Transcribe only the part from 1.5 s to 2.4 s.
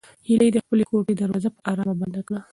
په ارامه بنده کړه.